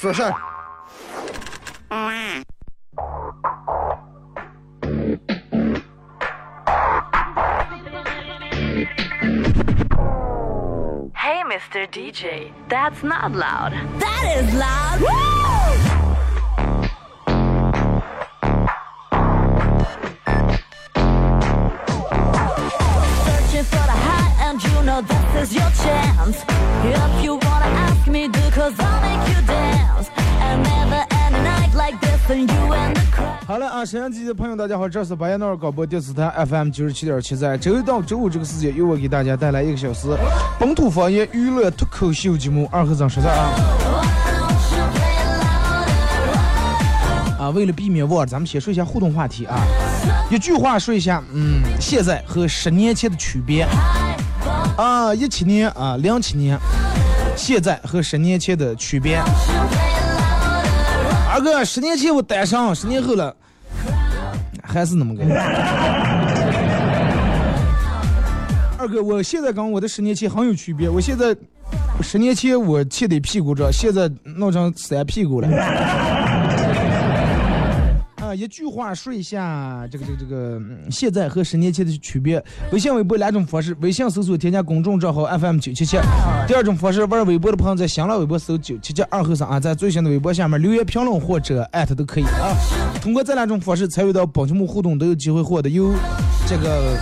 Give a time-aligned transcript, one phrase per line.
[0.00, 0.12] Hey,
[11.50, 11.90] Mr.
[11.90, 13.72] DJ, that's not loud.
[13.98, 15.00] That is loud.
[15.00, 16.07] Woo!
[33.78, 40.08] 啊，沈阳机的朋友，大家好，这是白彦淖尔广播电视台 FM 九十七点七，在周一到周五这个时间，由我给大家带来一个小时
[40.58, 43.50] 本土方言娱乐脱口秀节目《二和尚说事》啊。
[47.38, 49.60] 啊，为了避免忘，咱们先说一下互动话题啊。
[50.28, 53.64] 一句话说一下，嗯，现在和十年前的区别
[54.76, 56.58] 啊，一七年啊，零七年，
[57.36, 59.22] 现在和十年前的区别。
[61.30, 63.32] 二哥，十年前我单身，十年后了，
[64.68, 65.24] 还是那么个。
[68.78, 70.88] 二哥，我现在跟我的十年前很有区别。
[70.88, 71.34] 我现在
[72.00, 75.48] 十年前我欠的屁股着，现在弄成三屁股了。
[78.34, 80.60] 一句话说一下这个这个这个，
[80.90, 82.42] 现在和十年前的区别。
[82.72, 85.98] 微信、微博两种方式，微信搜索添加公众账号 FM 九七七。
[86.46, 92.56] 第二种方式，玩微博的朋友在新浪微博搜九七七二后三啊，在最新的微博下面留言评论或者艾特都可以啊。
[93.00, 95.92] 通过这两种方式参与到宝节目互动，都有机会获得有
[96.46, 96.98] 这个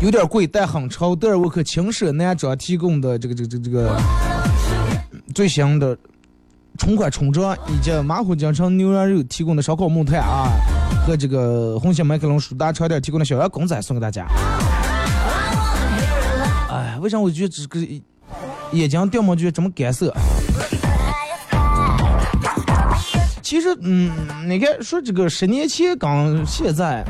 [0.00, 4.00] 有点贵但很潮德尔沃克轻奢男装提供的这个这个这个这个
[5.34, 5.96] 最新的。
[6.76, 10.48] 春款春装以及马虎京城牛羊肉提供的烧烤木炭啊，
[11.06, 14.26] 和这个红星麦克龙舒达超店提供的小羊公仔送给大家。
[16.70, 17.80] 哎，为啥我觉得这个
[18.72, 20.14] 眼睛掉毛就这么干涩？
[23.42, 24.10] 其实，嗯，
[24.48, 27.04] 你看说这个十年前跟现在，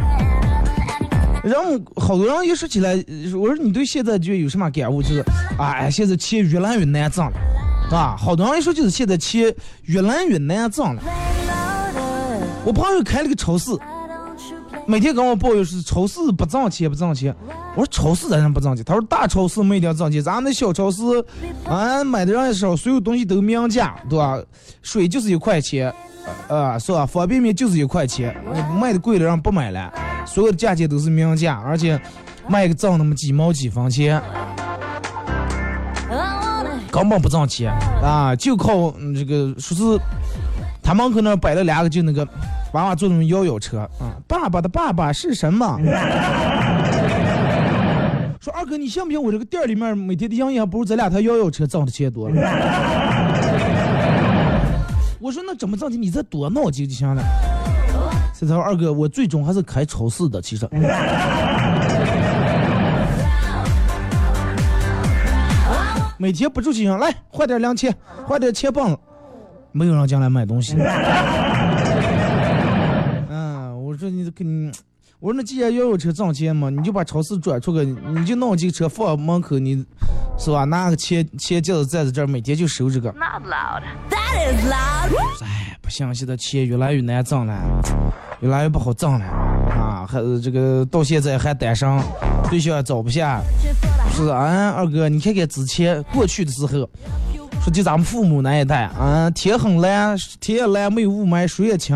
[1.42, 2.94] 然后好多人一说起来，
[3.34, 5.02] 我说你对现在就有什么感悟？
[5.02, 5.24] 就是，
[5.58, 7.32] 哎，现在钱越来越难挣了。
[7.90, 9.54] 啊，好多人说就是现在钱
[9.84, 11.02] 越来越难挣了。
[12.64, 13.70] 我朋友开了个超市，
[14.86, 17.34] 每天跟我抱怨是超市不挣钱不挣钱。
[17.76, 18.84] 我说超市咋能不挣钱？
[18.84, 21.02] 他说大超市没一定挣钱，咱们那小超市，
[21.64, 24.36] 啊买的人也少，所有东西都明价，对吧？
[24.82, 25.94] 水就是一块钱，
[26.48, 27.06] 啊是吧？
[27.06, 28.34] 方便面就是一块钱，
[28.80, 29.92] 卖的贵的人不买了，
[30.26, 32.00] 所有的价钱都是明价，而且
[32.48, 34.20] 卖个挣那么几毛几分钱。
[36.96, 37.70] 根本不挣钱
[38.02, 40.00] 啊，就靠、这个说是
[40.82, 42.26] 他门口那摆了两个就那个
[42.72, 45.78] 娃娃坐那种摇摇车啊，爸爸的爸爸是什么？
[48.40, 52.34] 说二哥，你信不信我这个店里面每天的营业不如咱俩台摇摇车挣的钱多了？
[55.20, 56.00] 我说那怎么挣钱？
[56.00, 57.22] 你再多闹几就行了。
[58.38, 60.66] 这头二哥，我最终还是开超市的，其实。
[66.18, 67.94] 每天不住几样，来换点零钱，
[68.26, 68.98] 换点钱棒，
[69.72, 70.74] 没有人进来买东西。
[73.28, 74.72] 嗯， 我说你这你，
[75.20, 77.84] 我说那既然要有车挣钱嘛，你就把超市转出去，
[78.14, 79.84] 你就弄几个车放门口，你
[80.38, 80.64] 是吧？
[80.64, 83.10] 拿个钱钱架子站在这儿，每天就收这个。
[83.12, 83.82] Not loud.
[84.10, 85.44] That is loud.
[85.44, 87.54] 哎，不行，现在钱越来越难挣了，
[88.40, 90.06] 越来越不好挣了啊！
[90.08, 91.88] 还这个到现在还单身，
[92.48, 93.42] 对象也找不下。
[94.16, 96.68] 是啊，二哥，你看看之前过去的时候，
[97.62, 101.94] 说就咱们父母那一代啊，天很蓝，天也蓝，没有雾霾，水也清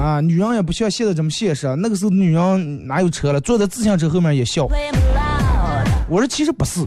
[0.00, 1.66] 啊，女人也不像现在这么现实。
[1.78, 4.68] 那个时候女人哪有车了，坐在自行车后面也笑。
[6.08, 6.80] 我说其实不是，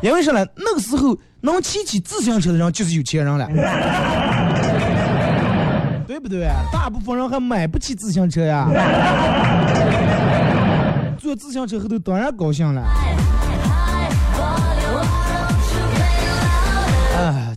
[0.00, 0.46] 因为啥呢？
[0.54, 3.48] 那个时候能骑起自行车的人就是有钱人了，
[6.06, 6.48] 对不对？
[6.72, 8.68] 大部分人还买不起自行车呀。
[11.18, 12.80] 坐自行车后头当然高兴了。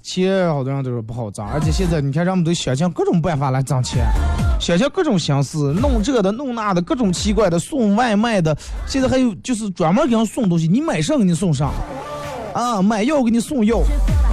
[0.01, 4.05] 钱好多人都说不好挣，而且现在你看，人们都想尽各种办法来挣钱，
[4.59, 8.57] 想尽各种形式，弄这的弄那的，各种奇怪的，送外卖的，
[8.87, 11.71] 现在还有就是专门给人送东西，你买上给你送上，
[12.53, 13.81] 啊，买药给你送药，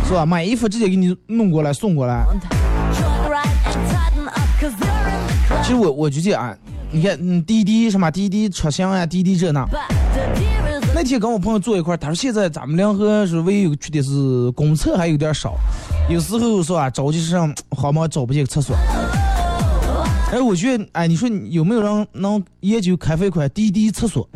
[0.07, 0.25] 是吧？
[0.25, 2.25] 买衣服直接给你弄过来送过来。
[5.63, 6.57] 其实我我觉得啊，
[6.91, 9.67] 你看，嗯，滴滴什么滴滴车厢呀，滴滴这那。
[10.99, 15.55] 那天跟我朋友坐一块儿，他说现在咱们两河是唯一去的是公厕还有点少，
[16.11, 18.75] 有时候是吧，着急上好嘛找不见个厕所。
[20.33, 24.29] 哎，我觉得，哎，你说有没有人能研究开发一款滴滴厕所？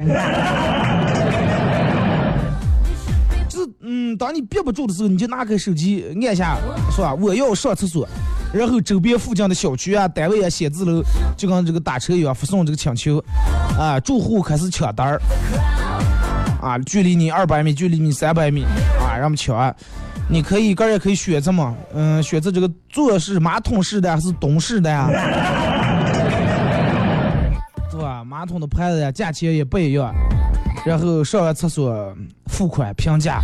[3.48, 6.56] 就是，嗯，当你憋不住的时候，你就拿开手机按下，
[6.92, 7.12] 是吧？
[7.12, 8.06] 我要上厕所，
[8.54, 11.02] 然后周边附近的小区啊、单位啊、写字楼，
[11.36, 13.18] 就跟这个打车一样，发送这个请求，
[13.76, 15.20] 啊，住户开始抢单儿。
[16.62, 18.64] 啊，距离你二百米，距离你三百米，
[19.00, 19.74] 啊，让我们抢。
[20.28, 25.08] 你可以个人可以选择嘛，嗯，选择这个坐式马桶式的还是蹲式的呀？
[27.90, 28.24] 是吧？
[28.24, 30.14] 马桶的牌子呀，价钱也不一样。
[30.86, 32.16] 然后上完厕所
[32.46, 33.40] 付款评价，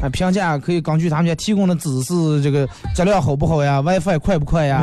[0.00, 4.82] 啊，评价可以根据他们家提供的指示，这个质量好不好呀，WiFi 快不快呀，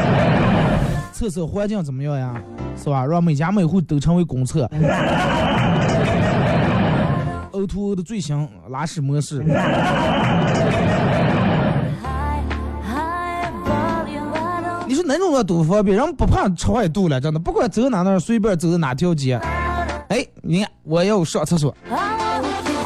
[1.12, 2.34] 厕所环境怎么样呀，
[2.76, 3.04] 是吧？
[3.04, 4.70] 让每家每户都成为公厕。
[7.60, 9.44] O to O 的最新拉屎模式
[14.86, 15.96] 你说哪种要多方便？
[15.96, 19.38] 人不怕吃坏肚了，真的，不管走哪那，随便走哪条街，
[20.08, 21.72] 哎，你看我要上厕所，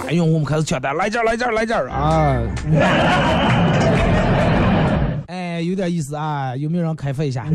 [0.07, 2.37] 哎呦，我们开始抢单，来这儿来这儿来这儿啊！
[5.29, 7.47] 哎，有点意思啊，有没有人开发一下？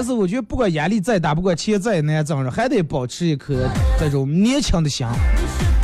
[0.00, 3.68] 但是我觉得，不管压力再大，不管钱再难挣，还得保持一颗
[3.98, 5.06] 这种年轻的心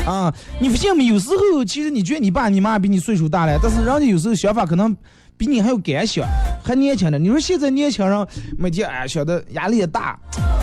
[0.07, 0.35] 啊！
[0.59, 1.05] 你发现没？
[1.05, 4.97] 有时候其实你觉得你爸你妈比你岁数大了，但是人家有时候想法可能
[5.37, 6.27] 比你还要敢想，
[6.65, 7.19] 还年轻的。
[7.19, 8.27] 你说现在年轻人
[8.57, 10.19] 每天哎想的压力也大，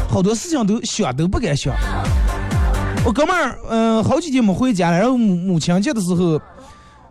[0.10, 1.76] 好多事情都想都不敢想。
[3.06, 6.42] 我哥们儿，嗯、好几天没回家了，然后母母亲节的时候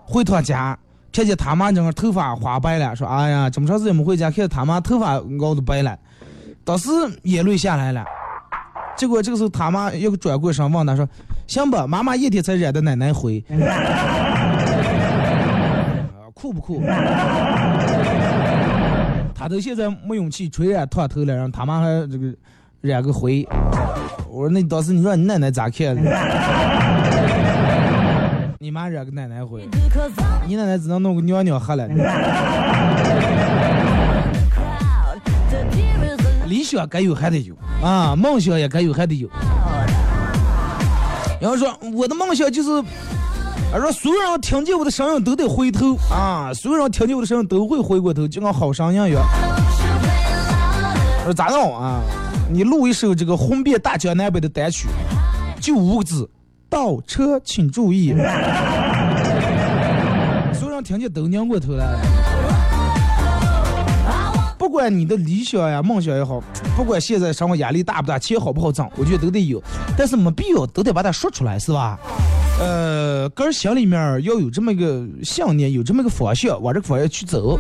[0.05, 0.77] 回趟家，
[1.13, 5.97] 看见他妈整个头发花白了，说哎呀，这么长时间没回家，看见他妈头发熬的白了，
[6.65, 6.89] 当时
[7.23, 8.05] 眼泪下来了。
[8.97, 11.09] 结果这个时候他妈又转过身问他说
[11.49, 13.57] ：“行吧，妈妈一天才染的奶奶灰， 啊
[16.35, 16.83] 酷不酷？”
[19.35, 22.33] 他都现在没勇气吹染烫头了，让他妈还这个
[22.81, 23.45] 染个灰。
[24.31, 25.97] 我说那当时你让你奶奶咋看？
[28.61, 29.69] 你妈染个奶奶灰
[30.47, 31.89] 你奶奶只能弄个尿尿喝了。
[36.79, 39.29] 想该有还得有啊，梦想也该有还得有。
[41.41, 42.83] 然后说我的梦想就是，
[43.73, 49.23] 他，说所有人听见我的声音都得回头啊，所有人听见我的声音都会回过头，就跟好声音一样。
[51.21, 52.01] 我说咋弄啊？
[52.51, 54.89] 你录一首这个红遍大江南北的单曲，
[55.61, 56.29] 就五个字：
[56.69, 58.15] 倒车请注意。
[60.53, 61.99] 所有人听见都拧过头来了。
[64.63, 66.41] 不管你的理想呀、梦想也好，
[66.77, 69.61] 不管现在生活压力大不大、钱好不好挣，我觉得都得有，
[69.99, 71.99] 但是没必要都得把它说出来，是吧？
[72.61, 77.59] 呃，个人心里面要有这么一个信念，有这么一个方向，往这个方向去走.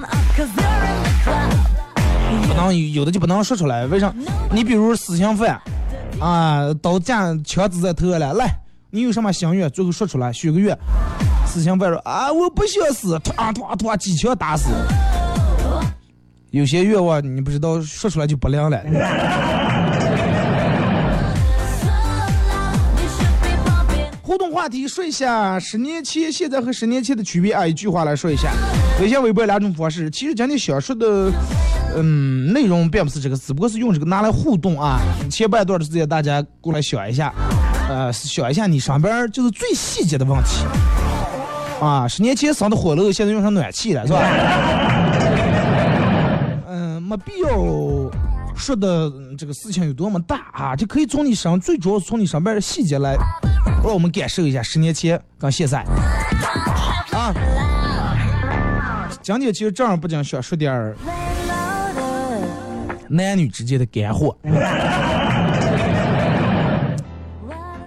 [2.46, 3.84] 不能有有的就不能说出来。
[3.88, 4.14] 为啥？
[4.52, 5.60] 你比如死刑犯
[6.20, 8.48] 啊，刀架枪指在头上了，来，
[8.90, 10.79] 你有什么心愿，最后说出来，许个愿。
[11.46, 14.69] 死刑犯说啊，我不想死，突突突几枪打死。
[16.52, 18.78] 有些愿望你不知道说出来就不灵了。
[24.20, 28.50] 互动话题说一下十年前、现在和十年前的区别啊，一句话来说一下。
[29.00, 30.10] 微信、微博两种方式。
[30.10, 31.32] 其实今天想说的，
[31.96, 35.00] 嗯，内容并不是这个，只不过是用这个拿来互动啊。
[35.30, 37.32] 前半段的时间大家过来想一下，
[37.88, 40.66] 呃，想一下你上边就是最细节的问题
[41.80, 42.06] 啊。
[42.06, 44.20] 十年前生的火炉，现在用上暖气了，是吧？
[47.12, 47.48] 没必要
[48.56, 53.19] 说的这个事情有多么大啊，这可以从你身上，最主要是从你身边的细节来，
[53.84, 55.81] 让我们感受一下十年前跟现在
[57.12, 57.34] 啊。
[59.20, 60.96] 今天其实正儿八经想说点儿
[63.08, 64.34] 男女之间的干货，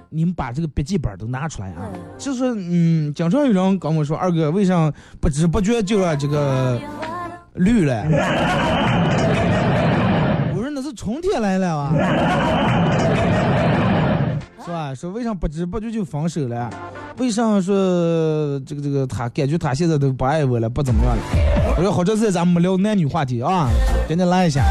[0.10, 1.90] 你们把这个笔记本都拿出来啊。
[2.16, 6.80] 就是嗯，经常有人跟我说，二哥为啥不知不觉就让这个
[7.56, 8.06] 绿了？
[11.06, 11.94] 春天来了啊，
[14.66, 14.92] 是吧？
[14.96, 16.68] 说为啥不知不觉就分手了？
[17.20, 21.22] 为啥说这个这个他感觉他现在都不爱我了，不怎么样了？
[21.78, 23.70] 我说好长时间咱们没聊男女话题啊，
[24.10, 24.66] 赶紧来一下。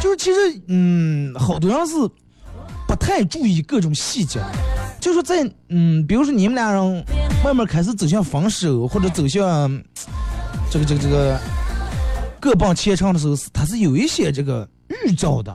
[0.00, 1.92] 就是其实嗯，好多人是
[2.88, 4.40] 不太注意各种细节。
[4.98, 7.04] 就说在嗯，比如说你们俩人
[7.44, 9.70] 慢慢开始走向分手，或者走向
[10.70, 11.38] 这个这个这个
[12.46, 14.68] 各奔前程的时候，是它是有一些这个
[15.04, 15.52] 预兆的。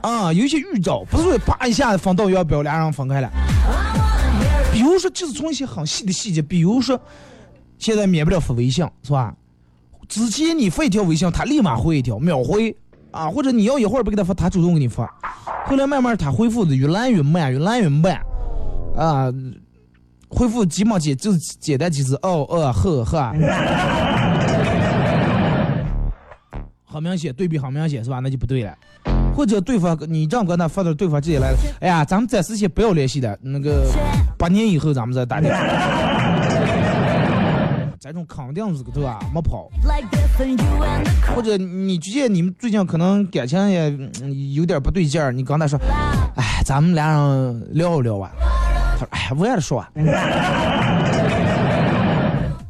[0.00, 3.30] 啊，有一些预兆，不是说啪一下分道扬镳，俩人分开了。
[4.72, 6.98] 比如说，就是从一些很细的细节，比如说，
[7.76, 9.34] 现在免不了发微信，是吧？
[10.08, 12.74] 之前你发一条微信，他立马回一条，秒回
[13.10, 15.06] 啊，或者你要一会儿不给他发，他主动给你发。
[15.66, 18.18] 后来慢慢他回复的越来越慢，越来越慢，
[18.96, 19.30] 啊，
[20.30, 23.34] 回复几毛几就是简单几字，哦哦呵呵，
[26.90, 28.18] 很明显，对比很明显，是吧？
[28.18, 28.74] 那就不对了。
[29.34, 33.86] 或者对方你这样跟他发的，对方直接来了，哎呀，咱们暂时先不要联系的，那个
[34.36, 35.60] 八年以后咱们再打电话。
[38.00, 39.20] 这种肯定是个对吧？
[39.32, 39.70] 没跑。
[41.34, 43.88] 或者你最近你们最近可能感情也
[44.22, 45.78] 嗯有点不对劲儿，你刚才说，
[46.34, 48.32] 哎，咱们俩人聊一聊吧。
[48.98, 49.88] 他说，哎呀，晚了说啊。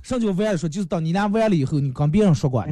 [0.03, 0.69] 什么叫晚了说？
[0.69, 2.63] 就是到你俩完了以后，你跟别人说过。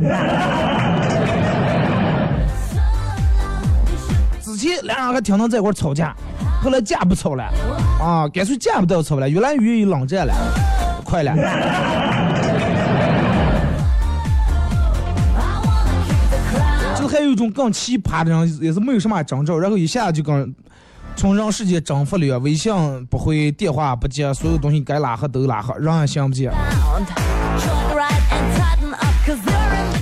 [4.58, 6.14] 前俩人还经常在一块吵架，
[6.62, 7.44] 后来架不吵了，
[8.00, 10.34] 啊，干脆架不到吵了，越来越冷战了，
[11.04, 11.32] 快了。
[16.98, 20.52] 就还有一种更奇葩的人，也是没有什么征兆，然后一下就跟
[21.14, 22.72] 从人世间征服了，微信
[23.06, 26.52] 不回，电话不接，所有东西该拉黑都拉黑，人也想不见。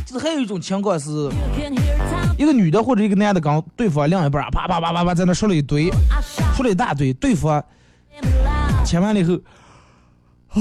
[0.07, 1.29] 就是还有一种情况是.
[2.39, 5.91] 一个女的或者一个男的跟对方另一半啪啪啪啪啪在那说了一堆，
[6.55, 7.63] 说了一大堆，对方.
[8.85, 9.35] 听完了以后，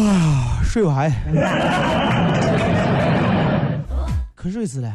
[0.02, 1.12] 啊，睡完，
[4.34, 4.92] 可睡死了。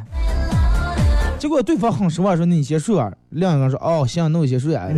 [1.38, 4.84] 结果对方很失望，说：“那你先睡啊。”另一个人说：“哦，行，那我先睡啊。”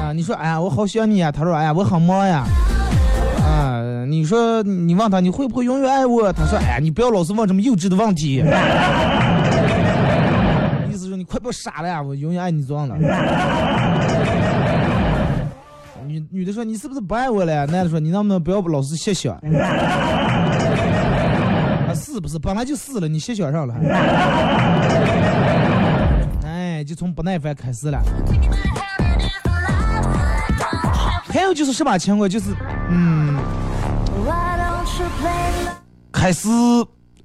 [0.00, 1.30] 啊，你说，哎呀，我好想你呀。
[1.30, 2.44] 他说，哎呀，我很忙呀。
[3.46, 6.32] 啊，你说，你问他你会不会永远爱我？
[6.32, 8.42] 他说，哎呀，你不要老是问这么幼稚的问题。
[10.90, 12.96] 意思说你快不傻了呀，我永远爱你这样的。
[16.06, 17.66] 女女的说你是不是不爱我了？
[17.66, 19.30] 男的说你能不能不要老是谢谢？
[19.30, 19.38] 啊，
[21.94, 23.74] 是不是本来就是了，你谢谢上了。
[26.44, 28.00] 哎，就从不耐烦开始了。
[31.28, 32.28] 还有就是什么情况？
[32.28, 32.50] 就是
[32.90, 33.36] 嗯?
[36.12, 36.48] 开始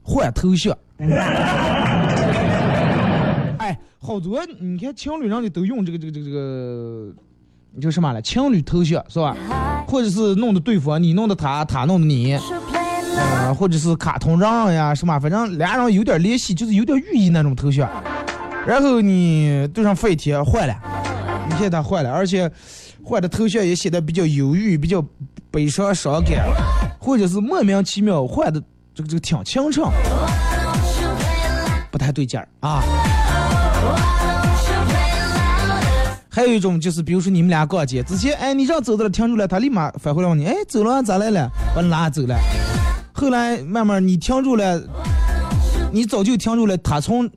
[0.03, 0.75] 换头像。
[3.57, 7.11] 哎，好多你看情侣人家都用这个这个这个这个，
[7.81, 8.21] 叫什么了？
[8.21, 9.35] 情侣头像是吧？
[9.87, 12.37] 或者是弄的对方，你弄的他，他弄的你.
[13.17, 17.89] 呃，或者是卡通人呀什么，反正俩人有点联系，就是有点寓意那种头像。
[18.65, 20.75] 然后你对上发一贴坏了，
[21.47, 22.49] 你现在他坏了，而且
[23.03, 25.03] 换的头像也显得比较忧郁，比较
[25.51, 26.47] 悲伤伤感，
[26.97, 28.63] 或者是莫名其妙换的
[28.95, 29.91] 这个这个挺清唱，
[31.91, 32.81] 不太对劲儿啊。
[36.29, 41.51] 还有一种就是，比如说你们俩逛街之前，哎，你这样走到了停住了，他立马返回来问你，哎，走了咋来了？
[41.75, 42.39] 把你拉走了。
[43.11, 44.81] 后来慢慢你停住了，
[45.91, 47.29] 你早就停住了，他从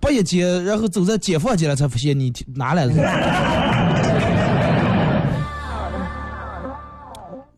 [0.00, 2.92] 八一街，然后走在解放街了，才发现你哪来的。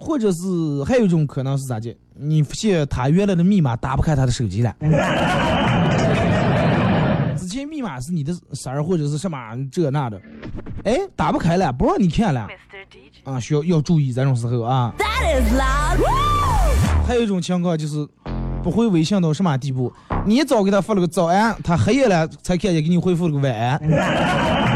[0.07, 0.39] 或者是
[0.85, 1.93] 还有一种可能是咋的？
[2.15, 4.73] 你发现他原来的密码打不开他的手机了。
[7.37, 9.37] 之前密码是你的婶儿或者是什么
[9.73, 10.23] 这那的，
[10.85, 12.47] 哎，打不开了，不让你看了，
[13.25, 14.95] 啊，需要要注意这种时候啊。
[17.05, 18.07] 还有一种情况就是
[18.63, 19.93] 不回微信到什么地步，
[20.25, 23.77] 你早给他发了个早安，他黑夜了才看见给你回复了个晚安。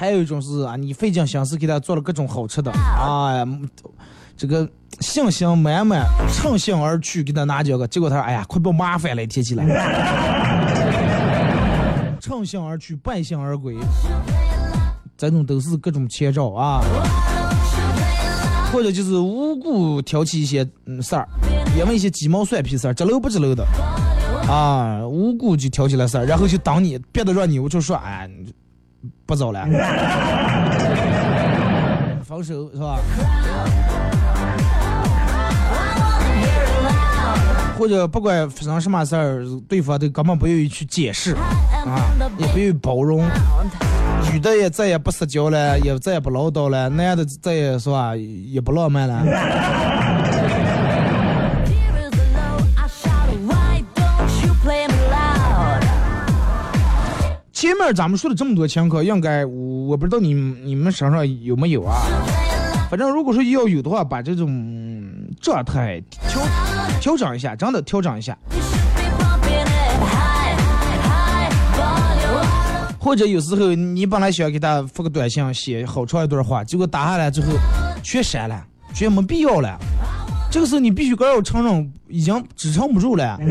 [0.00, 3.46] 还有一种是啊，你费尽心思给他做了各种好吃的，哎，
[4.34, 4.66] 这个
[5.00, 9.62] 信心满满，乘兴而去给他拿几个，结果他说哎呀，快别麻烦了，天气了。
[12.18, 13.76] 乘兴而去，败兴而归，
[15.18, 16.80] 这种都是各种前兆啊。
[18.72, 21.28] 或者就是无故挑起一些嗯事儿，
[21.76, 23.66] 因为一些鸡毛蒜皮事儿，知漏不知漏的，
[24.48, 28.26] 啊，无故就挑起来事儿，然后就当你别的让你我就说哎，
[29.26, 29.64] 不走了，
[32.24, 32.98] 分手是吧？
[37.78, 41.34] 或者不管发生什么事儿，对方都根本不愿意去解释
[41.86, 43.24] 啊，也不愿意包容。
[44.30, 49.22] 女的也再也不撒娇了，也再也不唠叨了，男的再也是吧，也不浪漫了。
[57.70, 62.02] 前面咱们说了这么多情况，应该我不知道你你们身上有没有啊？
[62.90, 64.50] 反正如果说要有的话，把这种
[65.40, 66.42] 状态调
[66.98, 68.36] 调整一下，真的调整一下。
[72.98, 77.52] 或者有时候你本来想给他发个短信，写好长一段话，结果打下来之后
[78.02, 78.60] 全删了，
[78.92, 79.78] 全没必要了。
[80.50, 83.38] 这个时候你必须刚要承认，已经支撑不住了，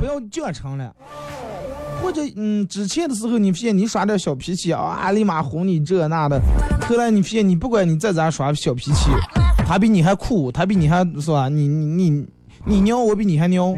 [0.00, 0.92] 不要犟成了。
[2.02, 6.40] 或者嗯，之前的时候你发现你耍点小脾气啊，立马哄你这那的，
[6.88, 9.10] 后来你发现你不管你再咋耍小脾气，
[9.66, 11.48] 他比你还酷，他比你还是吧？
[11.48, 12.26] 你你你
[12.64, 13.74] 你尿，我比你还尿。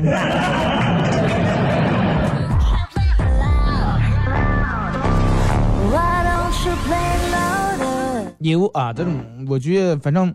[8.38, 9.12] 有啊，这种
[9.48, 10.34] 我觉得反正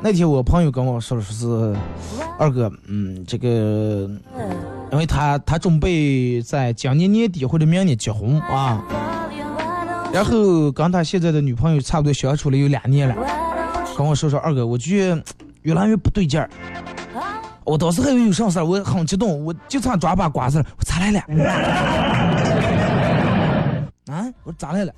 [0.00, 1.76] 那天我朋友跟我说了，说是
[2.38, 4.08] 二哥，嗯，这个
[4.96, 8.82] 因为他他准备在今年年底或者明年结婚啊，
[10.10, 13.14] 然后跟他现在的女朋友差不多相处了有两年了，
[13.94, 15.14] 跟我说说二哥，我觉
[15.64, 16.48] 越来越不对劲儿。
[17.64, 21.20] 我当时还以为有什么事儿，我很激动，我就差抓把瓜子了，我咋来了？
[24.10, 24.92] 啊，我咋来了？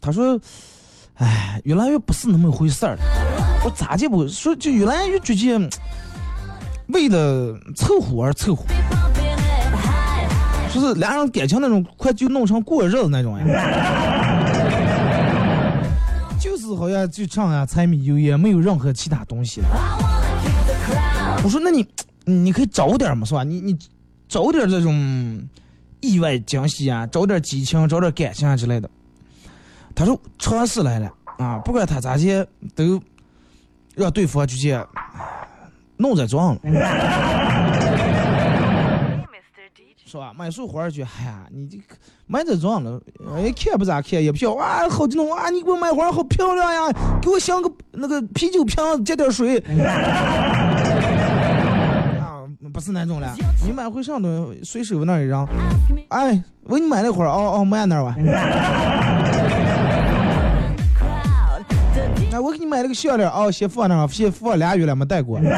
[0.00, 0.38] 他说
[1.18, 3.00] ：“哎，越来越不是那么回事儿了。
[3.64, 5.68] 我咋就不说，就越来越觉得
[6.88, 8.64] 为了凑合而凑合，
[10.72, 13.44] 就是两人感情那种快就弄成过日子那种呀，
[16.40, 19.68] 就是好像就唱啊柴米油盐，没有任何其他东西了。
[21.44, 21.86] 我说，那你
[22.24, 23.44] 你可以找点嘛，是吧？
[23.44, 23.76] 你你
[24.28, 25.46] 找点这种
[26.00, 28.88] 意外惊喜啊，找点激情，找点感情啊之类的。”
[29.94, 33.00] 他说尝试来了啊，不管他咋接，都
[33.94, 34.74] 让对方去接
[35.98, 36.60] 弄在装了，
[40.06, 40.32] 是吧？
[40.34, 41.78] 买束花去，哎呀，你这
[42.26, 42.98] 买在装了，
[43.36, 45.50] 哎，看不咋看，也不要哇，好激动啊！
[45.50, 49.58] 你给我买花好漂亮呀，给我镶个那个啤酒瓶，接点水。
[52.18, 52.40] 啊，
[52.72, 55.46] 不是那种了，你买回上头随手那一扔，
[56.08, 58.16] 哎，我给你买那花，哦哦，买那吧。
[62.40, 65.40] 我给你买了个项链啊，先放那，先放俩月了没戴过。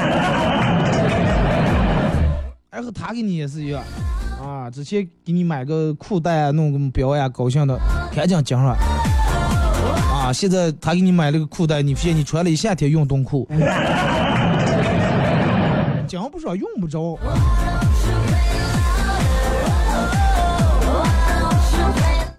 [2.70, 3.82] 然后他给你也是一样，
[4.42, 7.78] 啊，之前给你买个裤带，弄个表呀，高兴的，
[8.14, 8.76] 赶紧讲了。
[10.12, 13.46] 啊，现在他给你买了个裤带，你发现你穿了一夏天运动裤，
[16.06, 17.18] 讲不说用不着。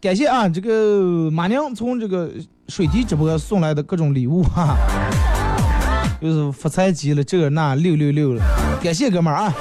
[0.01, 2.31] 感谢啊，这个马娘从这个
[2.71, 4.77] 水滴直播送来的各种礼物哈，
[6.21, 8.41] 又是发财机了，这那六六六了，
[8.81, 9.53] 感谢哥们儿啊！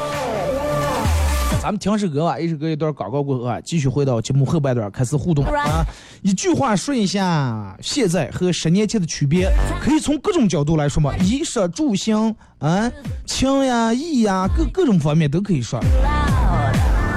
[1.61, 5.85] 咱们听首歌吧，一首歌一段广告过后啊，继续回到节目后半段开始互动啊。
[6.23, 9.51] 一句话说一下现在和十年前的区别，
[9.83, 12.89] 可以从各种角度来说嘛，衣食住行啊，
[13.27, 15.81] 情呀义呀，各各种方面都可以说。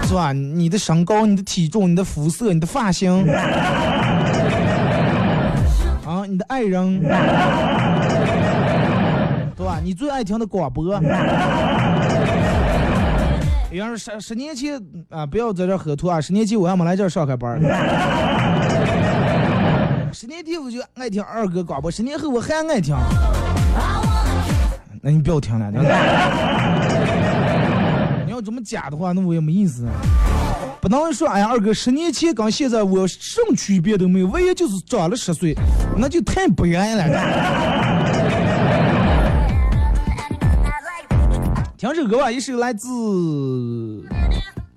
[0.08, 0.34] 是吧？
[0.34, 3.24] 你的身高、你的体重、你的肤色、你的发型，
[6.24, 7.02] 啊，你的爱人，
[9.56, 9.80] 对吧？
[9.84, 10.86] 你最爱听的广播。
[13.74, 16.22] 要是十十年前啊，不要在这喝吐啊！
[16.22, 17.60] 十年前我还没来这儿上开班
[20.14, 22.96] 十年前我就爱听二哥广播，十年后我还爱听。
[25.02, 25.72] 那你不要听了。
[28.26, 29.88] 你要这么假的话，那我也没意思。
[30.82, 35.56] 不能说，哎呀，二哥，十年前跟现在我什么区别都没有，唯一就是长了十岁，
[35.98, 37.08] 那就太不愿意了。
[41.78, 42.88] 听首歌吧，一首来自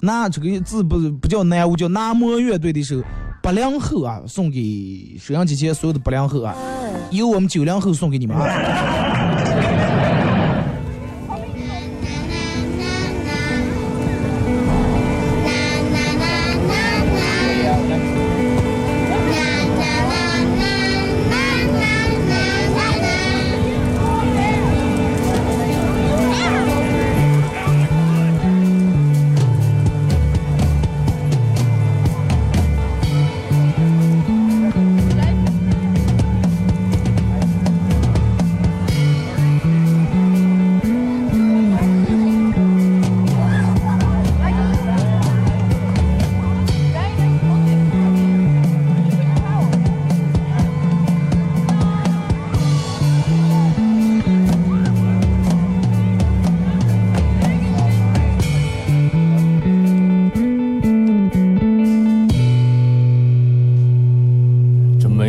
[0.01, 3.03] 那这个字不不叫南无，叫南摩乐队的一首
[3.43, 6.55] 八零后啊，送给收音机前所有的八零后啊，
[7.11, 9.36] 由我们九零后送给你们啊。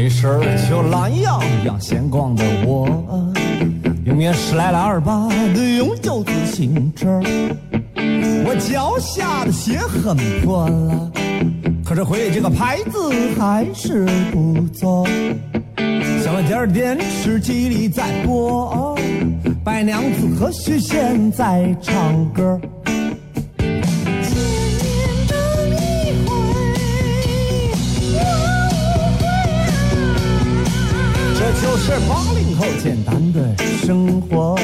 [0.09, 2.87] 身儿就懒洋洋闲逛的我，
[4.05, 7.21] 永远是来了二八的永久自行车。
[8.45, 11.11] 我脚下的鞋很破了，
[11.83, 15.05] 可是回忆这个牌子还是不错。
[16.23, 18.97] 小卖店电视机里在播，
[19.63, 22.59] 白娘子和许仙在唱歌。
[31.61, 34.57] 就是八零后简单的生活，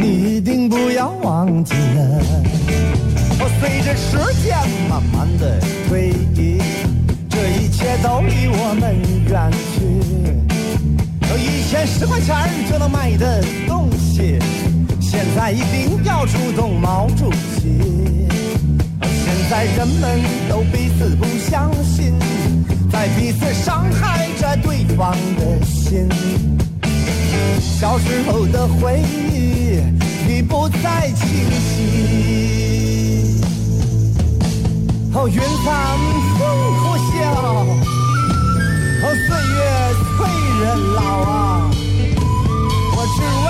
[0.00, 2.20] 你一定不要忘记了。
[3.58, 4.56] 随着时间
[4.88, 6.58] 慢慢的推移，
[7.28, 8.96] 这一切都离我们
[9.28, 9.78] 远去。
[11.38, 12.36] 以前十块钱
[12.70, 14.38] 就能买的东西，
[15.00, 18.28] 现在一定要主动毛主席。
[19.02, 22.14] 现在人们都彼此不相信，
[22.90, 26.08] 在彼此伤害着对方的心。
[27.60, 29.80] 小时候的回忆
[30.28, 33.40] 已不再清晰。
[35.12, 35.98] 哦，云淡
[36.38, 36.40] 风
[36.78, 37.10] 呼啸，
[39.02, 39.58] 哦，岁月
[40.16, 40.18] 催
[40.60, 41.30] 人老啊。
[42.92, 43.48] 我只为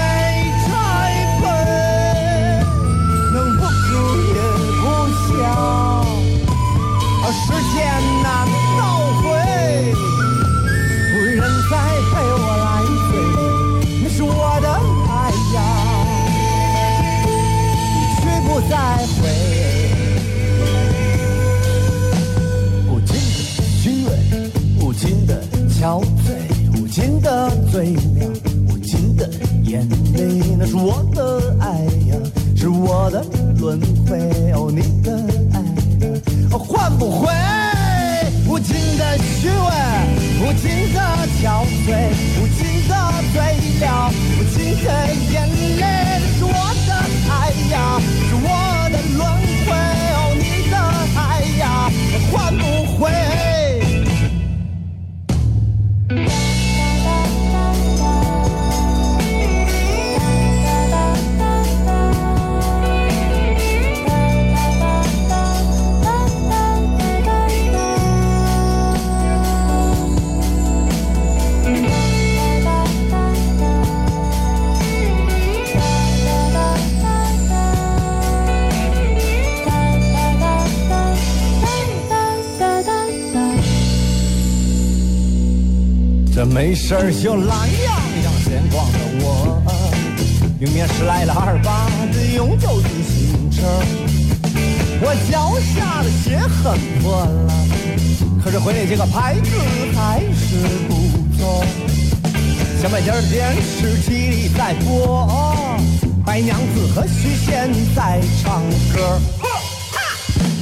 [105.03, 105.79] 我，
[106.25, 108.63] 白娘子和许仙在唱
[108.95, 109.19] 歌。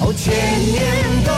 [0.01, 0.33] 哦，千
[0.65, 0.83] 年
[1.25, 1.33] 等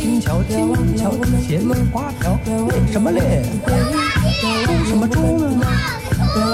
[0.00, 1.12] 花儿脑筋巧，轻巧
[1.46, 1.60] 写
[1.92, 3.42] 花条，为什么练？
[4.64, 5.66] 出什么猪呢？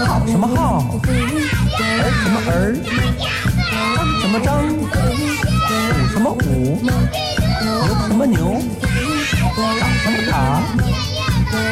[0.04, 0.98] 好什么号？
[0.98, 2.74] 儿什么儿？
[3.70, 4.66] 张什么张？
[4.66, 4.88] 舞
[6.10, 6.80] 什么舞？
[6.82, 6.90] 牛
[8.08, 8.60] 什么牛？
[9.56, 10.34] 打什么打？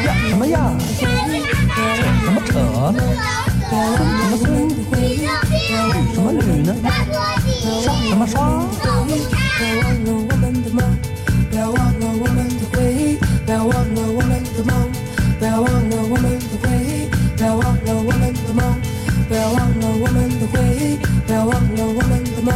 [0.05, 0.71] 呀什么呀？
[0.97, 1.03] 扯
[2.23, 2.49] 什么扯？
[3.69, 3.73] 孙
[4.15, 4.45] 什么孙？
[4.91, 4.95] 捋
[6.13, 6.73] 什么捋呢？
[7.83, 8.63] 刷什么刷？
[12.17, 14.71] 我们的回忆，不要忘了我们的梦，
[15.37, 18.63] 不要忘了我们的回忆，不要忘了我们的梦，
[19.27, 20.95] 不要忘了我们的回忆，
[21.27, 22.55] 不要忘了我们的梦，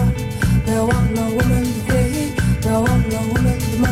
[0.64, 3.84] 不要忘了我们的回忆，不要忘了我们的梦，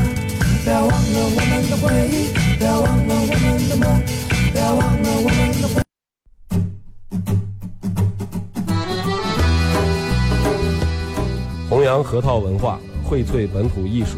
[0.64, 3.86] 不要忘了我们的回忆，不要忘了我们的梦，
[4.54, 5.76] 不要忘了我们的回。
[11.70, 14.18] 弘扬核桃文化，荟萃本土艺术。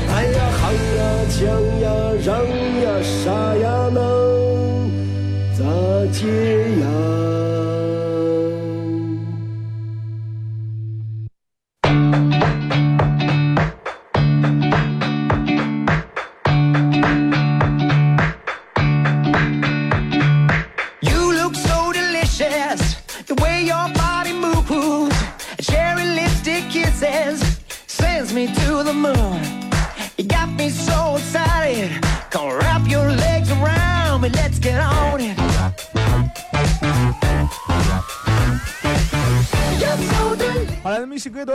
[0.71, 1.41] 爱呀，强
[1.81, 1.91] 呀，
[2.23, 2.27] 忍
[2.81, 3.99] 呀，傻呀，能
[5.53, 5.59] 咋
[6.13, 6.19] 地
[6.79, 7.30] 呀？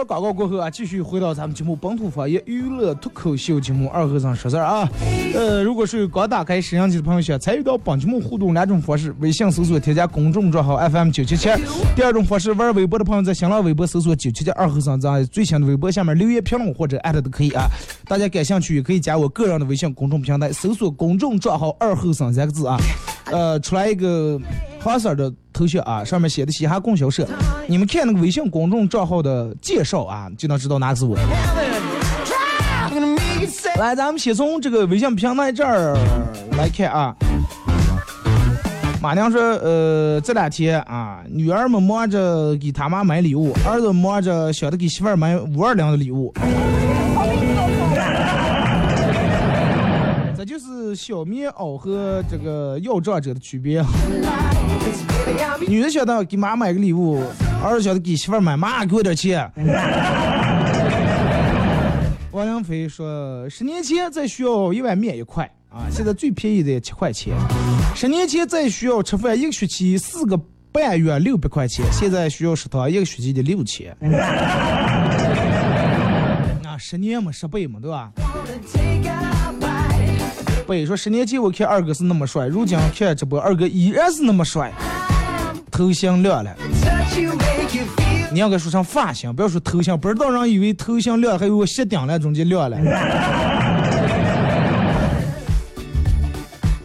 [0.04, 4.88] 广告过后啊，继续回到咱们节目本土方言娱乐脱口秀节目二和尚说事儿啊。
[5.34, 11.50] 呃，如果是刚打开摄像机的朋友，想参与到本节目互动两种方式：微信搜索添加公众账号 FM 九七七；
[11.94, 17.66] 第二种方式，玩微博的朋友在新浪微博搜索九七七二和尚，在最新的微博下面留言评论或者艾特都可以啊。
[18.06, 22.76] 大家感兴趣也可以加我个人的微信公众平台，搜索公众账号二和尚三个字啊。
[23.26, 24.40] 呃，出来一个
[24.86, 27.26] 黄色的头像啊，上面写的嘻哈供销社。
[27.66, 31.18] 你们看那个微信公众账号的介绍啊，就能知道哪个是我。
[33.80, 35.98] 来，咱们先从这个微信平台这儿
[36.56, 37.12] 来看啊。
[39.02, 46.32] 马娘说，呃，这两天啊，女儿们忙着给他妈买礼物，儿子忙着想着给媳妇儿买五二零的礼物。
[50.86, 53.82] 是小棉袄和这个要账者的区别。
[55.66, 57.20] 女的想到给妈买个礼物，
[57.64, 59.50] 儿子想着给媳妇儿买，妈给我点钱。
[62.30, 67.34] 王良飞说，十年前再需要一碗面一块啊，现在最便宜的也七块钱。
[67.94, 70.38] 十年前再需要吃饭一个学期四个
[70.70, 73.90] 半月六百块钱，现在需要食堂一个学期的六千。
[76.64, 78.12] 啊，十年嘛，十倍嘛，对吧？
[80.66, 84.72] 贝说，十年前我看二哥是那么帅，如今看直播，二哥依然是那么帅，
[85.70, 86.52] 头型亮了。
[88.32, 92.76] 你要该说成发型，不要说头型，不知道人以为头型亮，还以为我鞋顶了，中间亮了。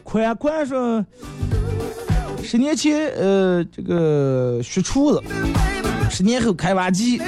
[0.03, 1.03] 宽宽说，
[2.43, 5.23] 十年前呃这个学厨子，
[6.09, 7.19] 十年后开挖机，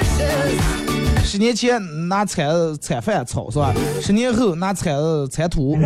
[1.24, 3.74] 十年前拿铲子铲饭炒是吧？
[4.00, 5.76] 十年后拿铲子铲土。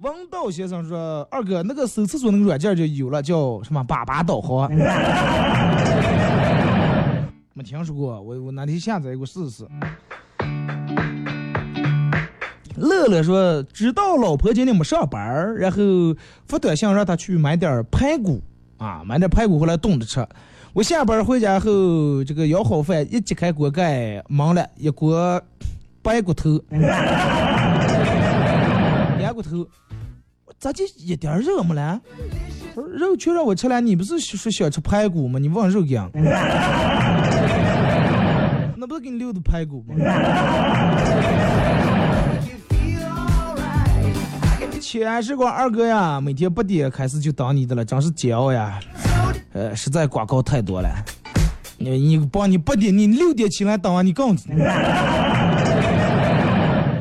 [0.00, 4.68] 王道先生说：“二哥，那个搜厕所那个软件就有了，叫什么‘粑粑导航’。
[7.54, 9.64] 没听说过，我我哪天下载一个试试。”
[12.76, 15.78] 乐乐说：“知道老婆今天没上班儿，然后
[16.46, 18.42] 发短信让他去买点儿排骨
[18.78, 20.26] 啊，买点排骨回来冻着吃。
[20.74, 25.38] 我下班回家后，这个舀好饭，一揭开锅盖，忙了一锅
[26.00, 26.58] 白骨头，
[29.20, 29.66] 鸭骨头。
[30.58, 32.00] 咋就一点肉没了？
[32.74, 35.38] 肉全让我吃了，你不是说想吃排骨吗？
[35.38, 36.08] 你忘肉干？
[38.76, 39.94] 那不是给你留的排骨吗？
[44.92, 48.78] 钱时光二哥呀，每天八点开始就当你的了，真是煎熬呀！
[49.54, 50.88] 呃，实在广告太多了。
[51.78, 54.36] 你你帮你八点，你六点起来当完，你更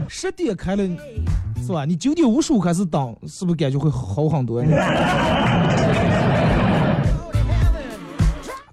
[0.07, 0.83] 十点开了。
[1.61, 1.83] 是吧？
[1.83, 4.63] 你九点五十五开始当，是不是感觉会好很多？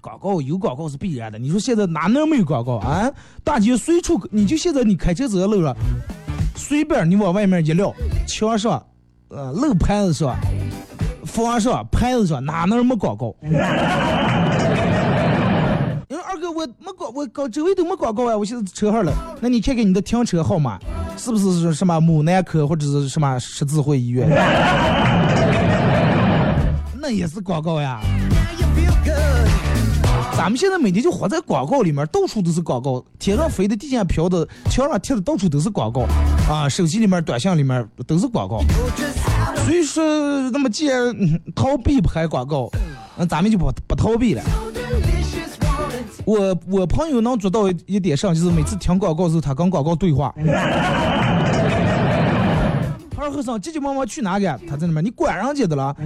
[0.01, 1.41] 广告有广告是必然的。
[1.41, 3.11] 你说现在哪能没有广告啊？
[3.43, 5.75] 大街随处，你就现在你开车走在路上，
[6.55, 7.93] 随便你往外面一撂，
[8.29, 8.81] 墙上、
[9.29, 10.35] 呃路牌子上、
[11.25, 13.35] 房上、牌子上，哪能没广告？
[16.09, 18.35] 因为二哥我没广，我搞周围都没广告啊！
[18.37, 20.79] 我现在车号了，那你看看你的停车号码。
[21.19, 24.29] 是不是什么母男科或者是什么十字会医院？
[27.01, 28.01] 那也是广告呀。
[30.37, 36.03] 咱们现在每天就活在广告里面，到处都是广告，天上飞的、地下飘的、墙上贴的，到处都是广告
[36.49, 36.69] 啊！
[36.69, 38.61] 手机里面、短信里面都是广告。
[39.57, 40.03] 所以说，
[40.51, 41.15] 那么既然、
[41.55, 42.71] 逃避不开广告，
[43.17, 44.43] 那咱们就不不逃避了。
[46.25, 50.35] 我我朋友能做到一点上，就是每次听广告时候，他跟广告对话。
[53.17, 54.61] 二和尚急急忙忙去哪个？
[54.69, 55.97] 他在那边，你管人家的了？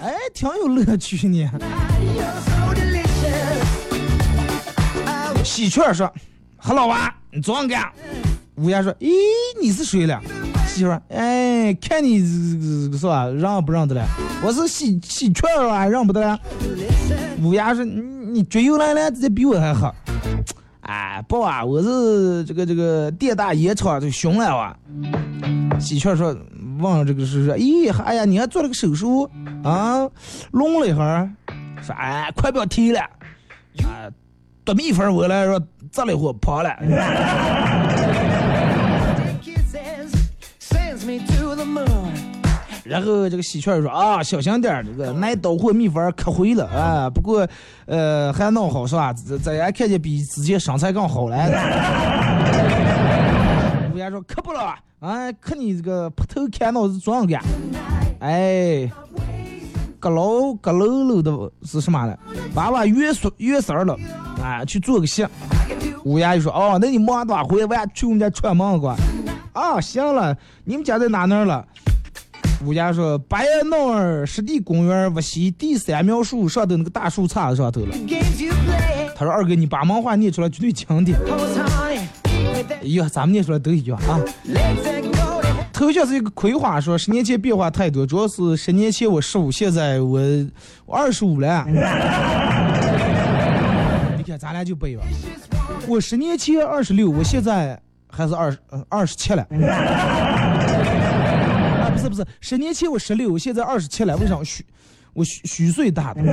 [0.00, 1.50] 哎，挺有乐趣呢。
[5.42, 6.12] 喜鹊说
[6.58, 7.90] ：“何老娃，你昨晚干？”
[8.58, 9.10] 乌鸦说：“咦，
[9.60, 10.20] 你是谁了？”
[10.66, 14.04] 媳妇儿，哎，看你是吧，让不让得了？
[14.44, 16.38] 我是喜喜鹊啊，让不得了。
[17.42, 19.94] 乌鸦说：“你你追又来了，这比我还好。”
[20.82, 24.76] 哎，不啊，我是这个这个电大烟厂就熊了哇。
[25.78, 26.36] 喜鹊说
[26.80, 29.28] ：“问这个是说，咦，哎呀，你还做了个手术
[29.62, 30.08] 啊？
[30.52, 31.30] 聋了一会儿，
[31.82, 33.00] 说哎，快不要提了
[33.84, 34.08] 啊，
[34.64, 35.60] 夺蜜蜂我来说，
[35.92, 36.70] 砸了一会跑了。”
[42.84, 47.10] 然后这个喜鹊说啊，小心点，这个拿刀或蜜蜂可回了啊。
[47.10, 47.46] 不过，
[47.84, 49.12] 呃，还弄好是吧？
[49.12, 51.36] 这这也看见比之前身材更好了。
[53.92, 57.42] 乌鸦说可不了，啊，可你这个扑头看脑是壮干。
[58.20, 58.90] 哎，
[60.00, 61.30] 阁楼阁楼楼的
[61.66, 62.16] 是什么呢？
[62.54, 63.94] 娃娃月孙月生了，
[64.42, 65.26] 啊，去做个戏。
[66.04, 68.86] 乌鸦就说哦，那你忙多回来，我去我们家串门去。
[69.52, 71.64] 啊，行了，你们家在哪那儿了？
[72.66, 77.94] 我家说：“白弄儿湿地公园无锡第三苗树上的那个大树杈子上头了。”
[79.14, 84.20] 他说：“二哥，你把漫话念出来绝对经典。”哎呀，咱们念出来都一样啊。
[85.72, 90.20] 头像是一个葵花，说十年前变化太多，主要是十年前我十五，现在我
[90.84, 91.64] 我二十五了。
[94.16, 95.02] 你看咱俩就不一样，
[95.86, 97.80] 我十年前二十六，我现在
[98.18, 99.46] 还是二呃二十七了。
[101.78, 104.64] 啊，不是不是，十年前我十六，我现在二十七了，为啥虚
[105.14, 106.22] 我虚虚岁大的？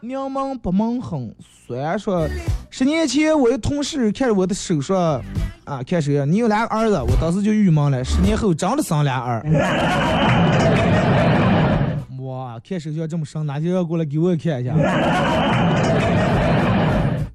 [0.00, 1.30] 娘忙不忙哼，
[1.66, 2.26] 虽然说
[2.70, 5.22] 十年前我的同事看着我的手说，
[5.64, 8.02] 啊，看手你有俩儿子，我当时就郁闷了。
[8.02, 9.42] 十年后真的生俩儿，
[12.24, 14.72] 哇，看手相这么生，哪天要过来给我看一下？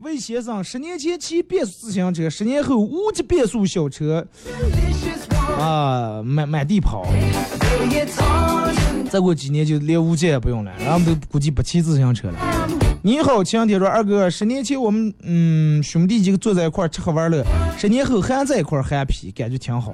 [0.06, 4.24] 魏先生，十年前骑变速自行车，十年后无级变速小车，
[5.60, 7.08] 啊，满满地跑。
[9.10, 12.38] 再过几年就连无级也不用了，然后都估计不骑自行车了。
[13.02, 17.44] 你好，前天说二哥，十年前我们嗯兄弟几个坐在一块吃喝玩乐，
[17.76, 19.92] 十年后还在一块儿 happy，感觉挺好。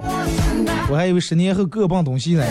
[0.90, 2.44] 我还以为十年后各奔东西呢，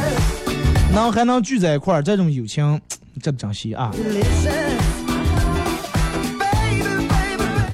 [0.95, 2.82] 能还能聚在一块，这种友情
[3.21, 3.93] 值得珍惜啊。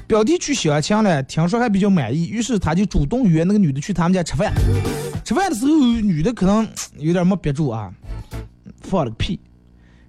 [0.08, 4.50] 表弟去相亲了，听说还比较满意，于是他就主动约那个女的去他们家吃饭。
[5.22, 6.66] 吃饭的时候，女的可能
[6.96, 7.92] 有点没憋住啊，
[8.80, 9.38] 放了个屁。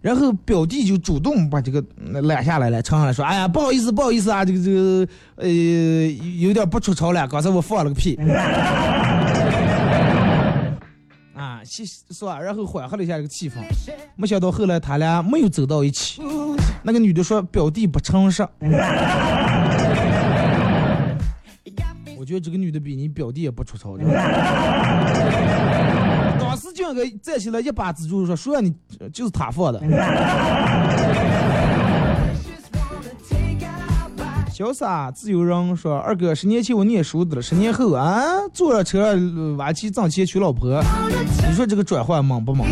[0.02, 1.84] 然后表弟就主动把这个
[2.22, 8.18] 揽下来了，承认了说：“哎呀，不好意思，不好意思啊，这个这个呃有点不出丑了，刚才我放了个屁。
[11.36, 12.40] ”啊，是是吧？
[12.40, 13.56] 然后缓和了一下这个气氛。
[14.16, 16.22] 没想到后来他俩没有走到一起。
[16.84, 18.48] 那个女的说：“表弟不诚实。”
[22.30, 24.04] 觉得这个女的比你表弟也不出丑的。
[26.40, 28.72] 当时就应该站起来一把指住说：“说你
[29.12, 29.82] 就是他放的。
[34.54, 39.18] ”潇洒自由人说：“二哥，十年前我念书的了，十年后啊，坐着车
[39.58, 40.84] 玩起挣钱娶老婆，
[41.50, 42.68] 你说这个转换猛不猛？”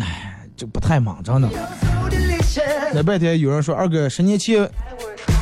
[0.00, 1.48] 哎，这不太猛，真的。
[2.94, 4.68] 那半天有人说：“二哥，十年前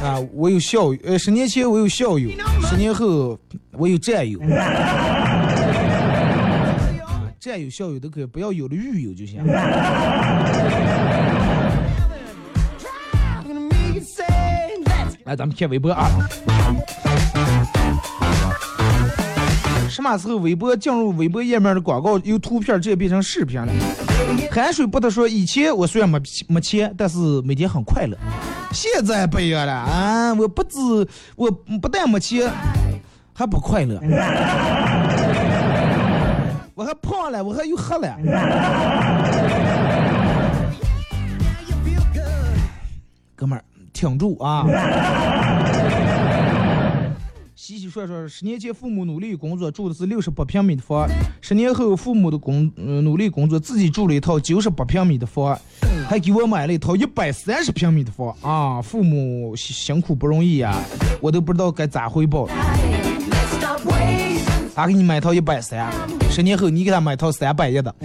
[0.03, 2.31] 啊，我有校友，呃，十年前我有校友，
[2.69, 3.39] 十年后
[3.73, 4.41] 我有战友。”
[7.39, 9.45] 战友、校友都可以，不要有了狱友就行。
[15.25, 16.11] 来，咱们看微博啊。
[19.89, 23.73] 什么时候微博进入微博页面的广告由图片直接变成视频了？
[24.51, 28.17] 海水不得说，以前我虽然没没钱，但是每天很快乐。
[28.73, 30.33] 现在不一样了啊！
[30.35, 30.79] 我不止
[31.37, 32.51] 我不但没钱，
[33.35, 34.01] 还不快乐。
[36.75, 38.17] 我还胖了，我还又黑了。
[43.37, 44.65] 哥们儿，挺住啊！
[47.71, 51.07] 洗洗涮涮，十年前父母努力工作，住的是六十八平米的房；
[51.41, 55.57] 十年后父母的工努力工作，自己住了一套九十八平米的房，
[56.09, 58.83] 还给我买了一套一百三十平米的房啊！
[58.83, 60.77] 父母辛苦不容易呀，
[61.21, 62.53] 我都不知道该咋回报了。
[64.75, 65.89] 他给你买套一百三，
[66.29, 67.95] 十年后你给他买套三百一的。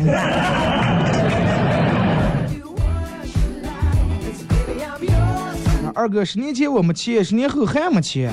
[5.95, 8.29] 二哥，十年前我没钱，十年后还没钱，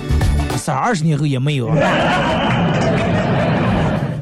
[0.63, 1.69] 三二十年后也没有。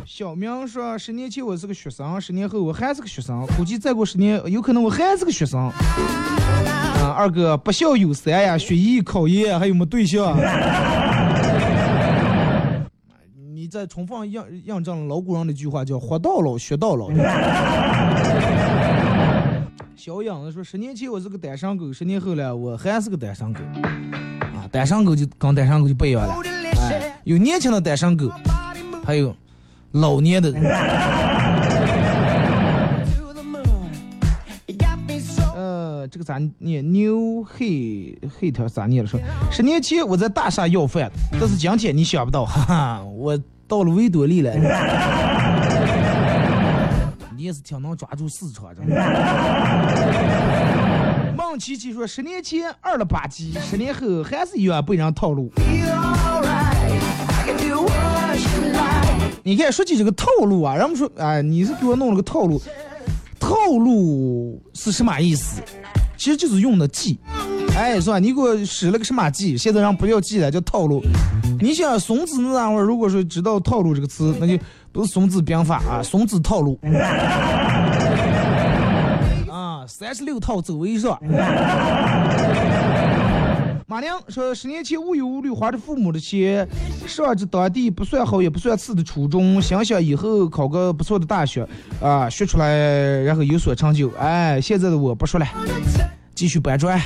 [0.06, 5.60] 小明说，十年前我是个学生，十年后我还是个学生，估计再过十年，有可能我还是个学生。
[5.60, 10.34] 啊，二哥，不孝有三呀，学艺、考研，还有没对象？
[13.54, 17.10] 你再重复印印证老古人那句话，叫“活到老，学到老”。
[19.94, 23.60] 小影子说：“十年前我是个单身狗，十年后了我还是个单身狗。
[24.70, 26.34] 单身狗就跟单身狗就不一样了，
[26.90, 28.30] 哎，有年轻的单身狗，
[29.04, 29.34] 还有
[29.92, 30.52] 老年的。
[35.56, 39.08] 呃，这个咋念？New He Hate 咋念了？
[39.10, 39.18] 说
[39.50, 44.54] 十年前我在大厦要饭，但是今天你想不到， 哈哈，我到了维多利了。
[47.36, 48.94] 你也是挺能抓住市场，真的。
[51.50, 55.50] 孟琪琪说，十年前二了吧唧，十年后还是一样被人套路。
[59.42, 62.62] 你看，说起这个套路啊，人们说，哎，你是给我弄了个套路，
[63.40, 65.60] 套路是什么意思？
[66.16, 67.18] 其实就是用的计，
[67.76, 68.20] 哎，是吧？
[68.20, 69.58] 你给我使了个什么计？
[69.58, 71.02] 现在人不叫计了，叫套路。
[71.60, 74.56] 你想孙子那会儿，如果说知道套路这个词，那就
[74.92, 76.78] 不是孙子兵法啊，孙子套路。
[79.90, 81.18] 啊，三十六套走为上。
[83.86, 86.64] 马娘说，十年前无忧无虑花着父母的钱，
[87.08, 91.66] 上着当地不算好也不算次的初中，想想以后考个不错的大学，
[92.00, 94.08] 啊，学出来然后有所成就。
[94.12, 95.46] 哎，现在的我不说了，
[96.36, 96.96] 继续搬砖。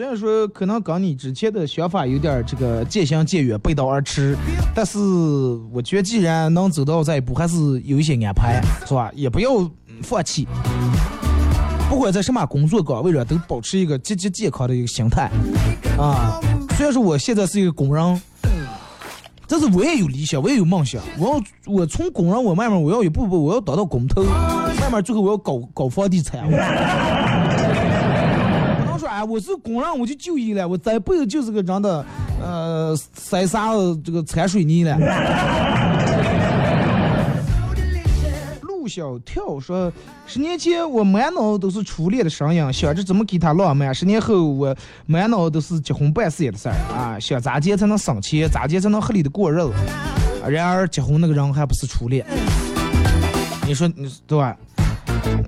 [0.00, 4.34] 虽然说可能跟你之前的想法有点这个渐行渐远、背道而驰，
[4.74, 4.98] 但是
[5.70, 9.10] 我觉得既然能走到这一步，还是有一些安排，是吧？
[9.14, 9.50] 也不要
[10.02, 10.48] 放弃。
[11.90, 15.30] 不管在什么工作岗位上，都保持一个积极健康的一个心态
[15.98, 16.40] 啊。
[16.78, 18.22] 虽然说我现在是一个工人，
[19.46, 21.02] 但是我也有理想，我也有梦想。
[21.18, 26.50] 我要我从工人，我慢慢我要一步步，我要当到工头，慢慢最后我要搞搞房地产。
[29.10, 32.06] 啊，我是工人我就就医了，我这辈子就是个人的
[32.40, 33.70] 呃塞啥
[34.04, 34.96] 这个掺水泥了。
[38.62, 39.92] 陆小跳说，
[40.26, 44.74] 十年前我满脑都是初恋的声音，想着怎么给他浪漫；十年后我
[45.06, 49.72] 满脑都是结婚办事业的事儿啊，想咋结才能省钱，咋结才能合理的过日子。
[50.48, 52.24] 然而结婚那个人还不是初恋，
[53.66, 54.56] 你说你对吧？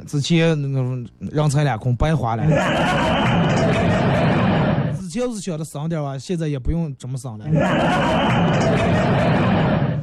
[0.07, 0.83] 之前那个
[1.31, 2.45] 人财两空，白花了。
[5.01, 7.47] 之前是想着省点吧，现在也不用这么省了。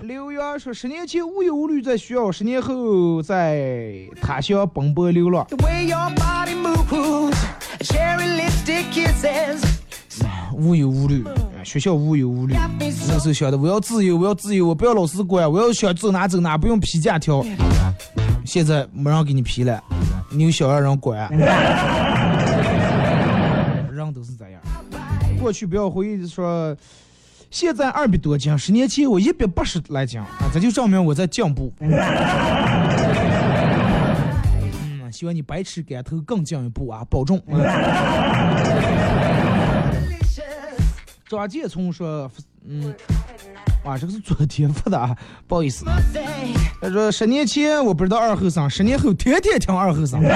[0.01, 5.45] 刘洋说：“十年前无忧无虑在学校，十年后在他乡奔波流浪。
[5.49, 7.37] The way your body moves,
[7.79, 9.61] cherry lipstick kisses.
[10.53, 11.23] 无忧无虑，
[11.63, 12.55] 学校无忧无虑。
[12.79, 17.43] 那时候想的，我要自由，我要自由，我不要老师管，我要想走哪走哪，不用批假条。
[18.49, 19.79] 现在没人给你批了，
[20.31, 21.29] 你有想让人管。
[23.93, 24.59] 人都是这样。
[25.39, 26.75] 过去不要回忆说，
[27.51, 31.71] 现在二百多斤，十年前我一百八十来斤啊，这就证明我在进步。
[31.79, 31.91] 嗯，
[35.13, 37.39] 希望你百尺竿头更进一步啊，保重。
[41.29, 42.31] 张建聪说
[42.65, 42.91] ：“嗯，
[43.83, 45.15] 啊，这个是昨天发的啊，
[45.47, 45.85] 不好意思。
[46.81, 50.21] 他说十年前我不知道二后生，十年后天天听二后生。
[50.23, 50.27] 你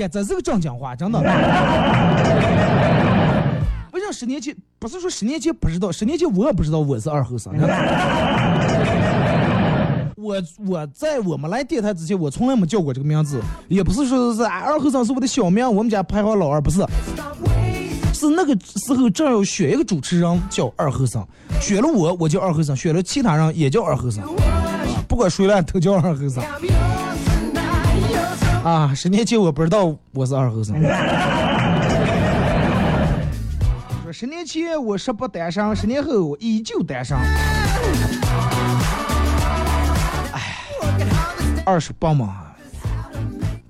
[0.00, 1.18] 看，这是个正经话，真的。
[3.90, 7.52] 不像十年前不是说十年前不知道，十年前我也不知道我是二后生。
[10.16, 10.36] 我
[10.66, 16.84] 我在我们来电台之前，我从来没叫过这个名字，也不是说是啊二后生是我的小名，我们家排行老二，不是。
[18.14, 21.26] 是那个时候正要选一个主持人叫二后生，
[21.60, 24.22] 选了我我叫二后生，选了其他人也叫二后生，
[25.08, 26.42] 不管谁来都叫二后生。
[28.62, 30.80] 啊，十年前我不知道我是二后生。
[34.04, 37.16] 说十年前我十八单身，十年后我依旧单身。
[40.32, 40.62] 哎，
[41.66, 42.46] 二十八嘛，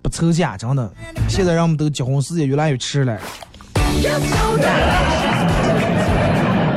[0.02, 0.92] 不凑家真的。
[1.28, 3.18] 现在人们都结婚时间越来越迟了。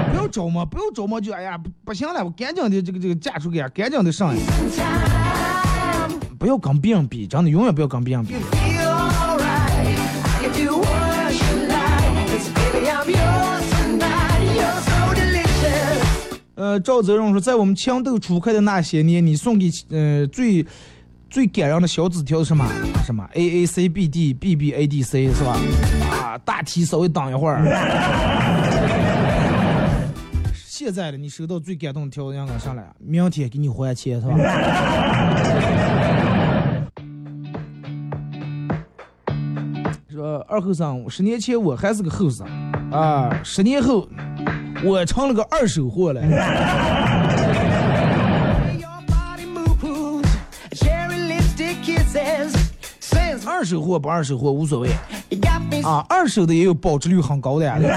[0.09, 4.41] 不要着嘛，不要着嘛，就哎呀不不行了，我赶紧的这个这个嫁出去，赶紧的上呀。
[6.37, 8.33] 不要跟别人比，真的永远不要跟别人比。
[8.33, 8.39] Feel
[8.85, 9.97] alright.
[10.23, 12.27] I can do what you like.
[12.27, 14.45] 'Cause baby, I'm yours tonight.
[14.55, 16.05] You're so delicious.
[16.55, 20.63] 呃，赵泽荣说，在我们情窦初开的那些年，你送给呃最
[21.29, 22.69] 最感人的小纸条是什么？
[23.03, 25.57] 什么 A A C B D B B A D C 是吧？
[26.27, 27.63] 啊，大题稍微等一会儿。
[30.53, 34.35] 现在的你收到最感动的条应该上来，明天给你还钱是吧？
[40.11, 42.45] 说二后生，十年前我还是个后生，
[42.91, 44.05] 啊，十年后
[44.83, 46.21] 我成了个二手货了。
[53.45, 54.89] 二手货不二手货无所谓
[55.83, 57.77] 啊，二手的也有保值率很高的呀。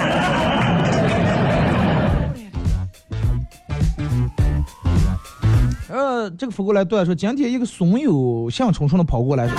[5.89, 9.57] 呃，这个发过来对说，今天一个损友兴冲冲的跑过来说，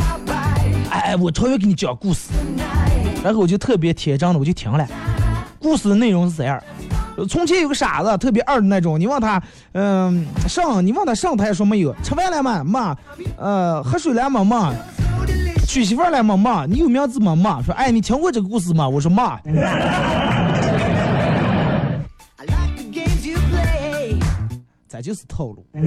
[0.89, 2.29] 哎，我超越给你讲故事，
[3.21, 4.87] 然后我就特别贴张的我就听了，
[5.59, 6.61] 故事的内容是这样。
[7.29, 8.97] 从前有个傻子，特别二的那种。
[8.97, 9.43] 你问他，
[9.73, 11.93] 嗯、上，你问他上台说没有？
[12.01, 12.63] 吃饭了吗？
[12.63, 12.95] 没。
[13.37, 14.43] 呃，喝水了吗？
[14.43, 14.73] 没。
[15.71, 16.35] 娶媳妇儿了吗？
[16.35, 16.65] 妈。
[16.65, 17.33] 你有名字吗？
[17.33, 17.61] 妈。
[17.61, 18.89] 说，哎，你听过这个故事吗？
[18.89, 19.23] 我说没。
[22.35, 24.17] I like the games you play.
[24.89, 25.65] 咱就是套路。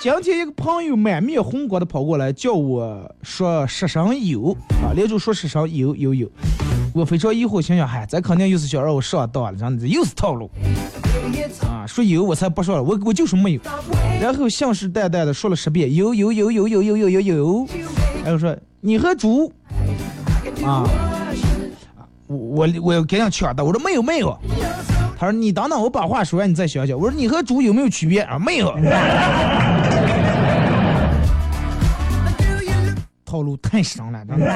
[0.00, 6.26] 今天一个朋友满面红光的跑过来，叫我说十声有啊，连着说十声有有有。
[6.94, 10.50] 我非常疑惑，心想，嗨，咱肯定又是想让我上当了，真的又是套路
[11.62, 11.86] 啊！
[11.86, 13.60] 说有我才不说了，我我就说没有，
[14.20, 17.66] 然后信誓旦旦的说了十遍有有有有有有有有有，
[18.24, 19.52] 然后说你和猪
[20.64, 20.88] 啊，
[22.26, 24.36] 我我我要给人抢的，我说没有没有，
[25.18, 28.38] 他说你等等，我把话说完你再想想，我说你和猪有没有区别啊？
[28.38, 28.74] 没有。
[33.24, 34.46] 套路太深了，真的。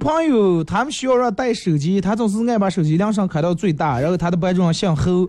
[0.00, 5.28] 朋友，他们需要让带手机，他总是爱把手机铃声开到最大，然后他的班主任姓侯。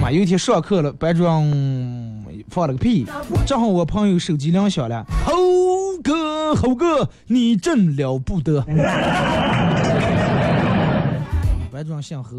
[0.00, 3.06] 妈，有一天上课了，班主任放了个屁，
[3.46, 5.32] 正好我朋友手机铃响了，猴
[6.04, 8.60] 哥，猴哥，你真了不得。
[11.72, 12.36] 班主任姓侯。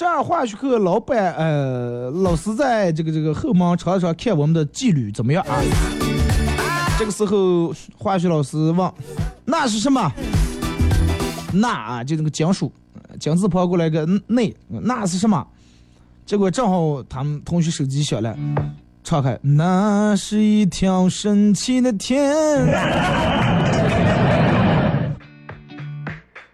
[0.00, 5.60] 上二化学课，老板呃，老师在这个这个后门常常看我们的纪律怎么样啊？
[6.98, 8.92] 这个时候，化学老师问
[9.44, 10.10] ：“那是什么？”
[11.52, 12.72] 那啊，就那个金属，
[13.18, 15.46] 金字旁过来个内，那是什么？
[16.24, 18.34] 结果正好他们同学手机响了，
[19.04, 22.34] 岔开，那是一条神奇的天。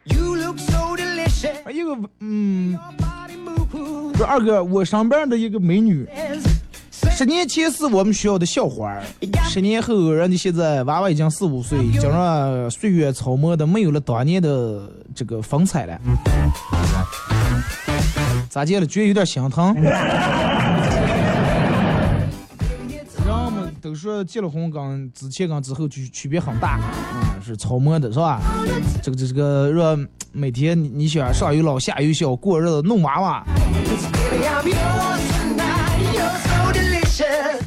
[0.03, 1.71] You look so delicious.
[1.71, 3.16] 一个嗯，Body move.
[4.17, 6.09] 说二哥，我上班的一个美女，
[7.11, 9.03] 十年前是我们学校的校花儿，
[9.47, 16.01] 十年后人家现在娃娃已经四五岁，加上岁月操磨的没有了当年的这个风采了。
[18.49, 18.87] 咋见了？
[18.87, 19.77] 觉得有点心疼。
[23.87, 26.81] 都说结了婚跟之前跟之后区区别很大，
[27.15, 28.41] 嗯，是超模的是吧？
[29.01, 29.97] 这个这这个若
[30.33, 33.45] 每天你你想上有老下有小过日子弄娃娃，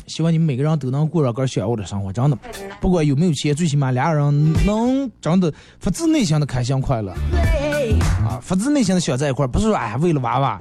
[0.08, 2.38] 希望你们每个人都能过上个想要的生活，真的，
[2.82, 5.50] 不管有没有钱，最起码俩人能真的
[5.80, 7.14] 发自内心的开心快乐
[8.28, 10.60] 啊，发自内心的想在一块，不是说哎为了娃娃。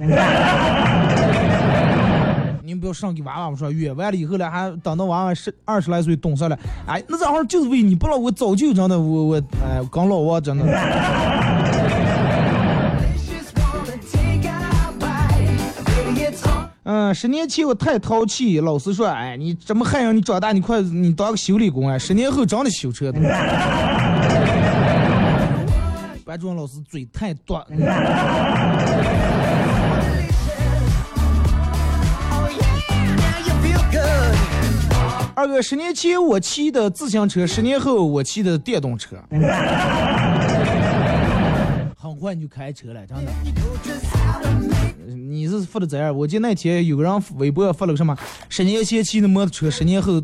[2.69, 10.63] 你不要上给娃娃说约完了以后呢，还等到娃娃十二十来岁懂事了，哎，那正好就是为你，不然我早就真的我我哎刚老王真的。
[16.83, 21.97] 嗯，十年前我太淘气，老师说，哎，你这么汉阳，你长大你快你当个修理工啊！
[21.97, 23.19] 十年后真的修车的。
[26.25, 27.63] 班主任老师嘴太短。
[35.39, 39.15] 二哥，十年前我骑的自行车，十年后我骑的电动车。
[41.95, 43.31] 很快你就开车了，真的。
[45.07, 46.13] 你是发的这样？
[46.13, 48.13] 我记得那天有个人微博发了个什么，
[48.49, 50.21] 十年前骑的摩托车，十年后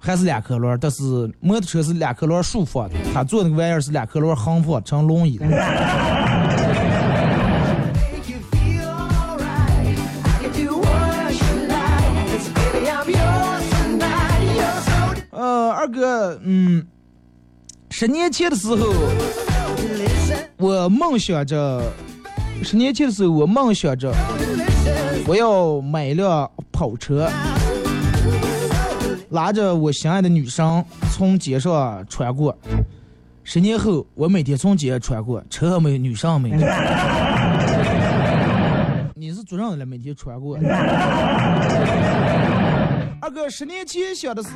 [0.00, 5.46] 还是两颗轮，但是摩托车是两颗轮竖放的，他坐那个玩意儿是两颗轮横放成轮椅的。
[15.82, 16.86] 二哥，嗯，
[17.90, 18.94] 十年前的时候，
[20.56, 21.82] 我梦想着，
[22.62, 24.14] 十年前的时候，我梦想着
[25.26, 27.28] 我要买一辆跑车，
[29.30, 32.56] 拉着我心爱的女生从街上穿过。
[33.42, 36.50] 十年后，我每天从街上穿过，车没，女生没。
[39.16, 40.56] 你是做上了，每天穿过。
[43.22, 44.50] 二哥，十年前想的是，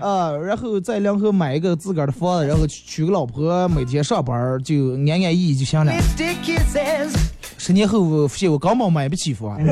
[0.00, 5.92] 呃，然后在两河买一个自个儿的房子，然后娶娶个老婆，每天上班儿就安安逸逸就行了。
[7.58, 9.58] 十年后我发现我根本买不起房。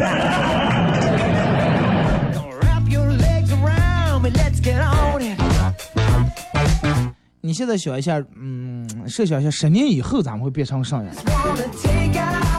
[7.40, 11.06] 你现在想一下，嗯，设想一下，十年以后咱们会变成啥样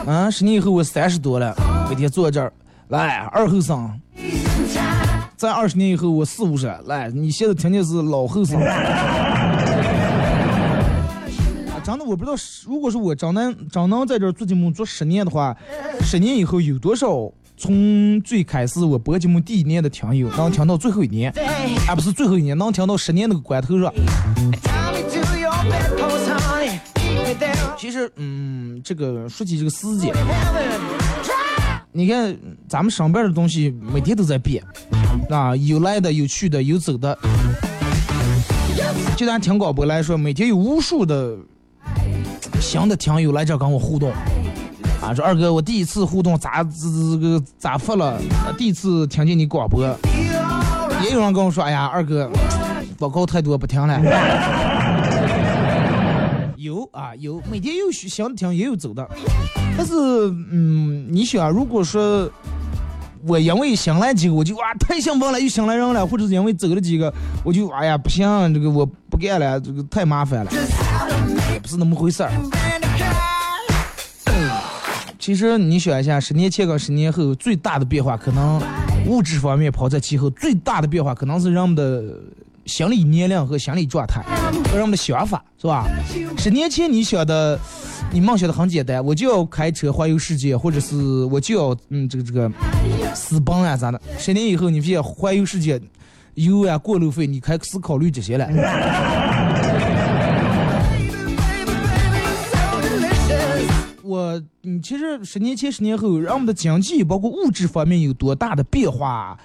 [0.04, 1.54] 啊，十年以后我三十多了，
[1.88, 2.52] 每天坐这儿，
[2.88, 3.88] 来，二后生，
[5.44, 8.58] 在二十年以后我四五十，来，你现在听的是老后生。
[8.64, 9.60] 啊
[11.84, 12.36] 真的我不知道，
[12.66, 15.54] 如果是我张能张能在这儿做节目做十年的话，
[16.00, 21.30] 十年以后有多少从最开始我播节目第一年的听友，能听到最后一年，
[21.86, 23.92] 啊不是最后一年，能听到十年那个关头上。
[27.76, 30.10] 其实，嗯，这个说起这个时间，
[31.96, 32.36] 你看
[32.68, 34.60] 咱们身边的东西每天都在变，
[35.30, 37.16] 啊，有来的，有去的，有走的。
[39.16, 41.36] 就咱听广播来说，每天有无数的
[42.60, 44.10] 新的听友来这跟我互动，
[45.00, 48.20] 啊，说二哥，我第一次互动咋这个咋发了？
[48.58, 49.86] 第一次听见你广播，
[51.04, 52.28] 也有人跟我说，哎呀，二哥，
[52.98, 54.73] 广告太多不听了。
[56.64, 59.06] 有啊有，每天有想的听也有走的，
[59.76, 59.92] 但是
[60.50, 62.26] 嗯，你想，如果说
[63.26, 67.12] 我因为想来几个，我就哇太兴奋了，又想来人了，或者是因为走了几个，
[67.44, 70.50] 我就哎呀不行，这个我不干了，这个太麻烦了，
[71.52, 72.32] 也不是那么回事儿。
[75.18, 78.58] 其实你想一下，十年前跟十年后最大的变化，可能
[79.06, 82.02] 物质方面抛在其后，最大的变化可能是人们的
[82.66, 84.22] 心理年龄和心理状态
[84.70, 85.86] 和人们的想法，是吧？
[86.38, 87.58] 十年前你想的，
[88.10, 90.96] 你梦想的很简单，我就要开车环游世界，或者是
[91.26, 92.50] 我就要嗯这个这个
[93.14, 94.00] 私奔啊啥的。
[94.18, 95.80] 十年以后，你发现环游世界，
[96.34, 98.48] 油啊过路费，你开始考虑这些了。
[104.02, 109.36] 我，你，其实十年前、十年后，让我们的经济包括物质方面有多大的变化？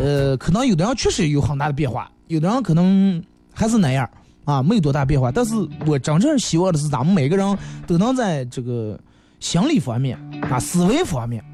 [0.00, 3.22] 呃，可能有的人确实有很大的变化，有的人可能
[3.52, 4.08] 还是那样
[4.44, 5.32] 啊，没有多大变化。
[5.32, 5.54] 但是
[5.84, 8.98] 我真正希望的是，咱们每个人都能在这个
[9.40, 10.18] 心理方面
[10.50, 11.44] 啊、思维方面，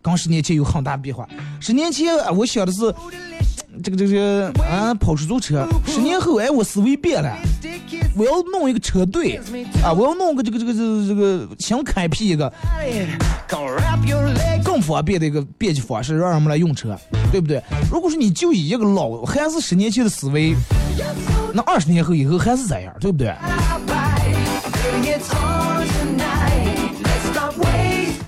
[0.00, 1.28] 跟十年前有很大变化。
[1.60, 2.94] 十年前我想的是
[3.82, 7.36] 这个这个啊跑出租车，十年后哎我思维变了。
[8.16, 9.38] 我要弄一个车队
[9.84, 9.92] 啊！
[9.92, 12.50] 我要弄个这个这个这个这个想开辟一个
[14.64, 16.98] 更方便的一个编辑方式，让人们来用车，
[17.30, 17.62] 对不对？
[17.92, 20.54] 如果说你就以一个老还是十年前的思维，
[21.52, 23.34] 那二十年后以后还是这样，对不对？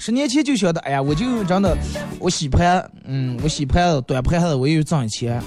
[0.09, 1.77] 十年前就晓得，哎呀，我就真的，
[2.19, 5.39] 我洗盘，嗯，我洗盘子端盘子，我也有挣钱。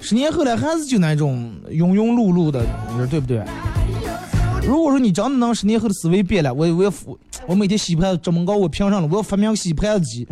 [0.00, 3.40] 十年后来还是就那种庸庸碌碌的，你说对不对？
[4.66, 6.92] 如果说你真的能十年后的思维变了，我我要
[7.46, 10.26] 我每天洗盘子这么高，我凭上了，我要发明洗盘子机。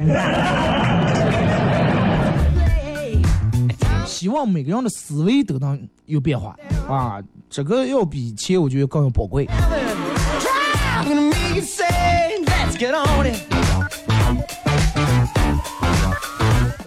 [4.05, 6.57] 希望每个人的思维都能有变化
[6.89, 7.23] 啊！
[7.49, 9.47] 这个要比钱，我觉得更要宝贵。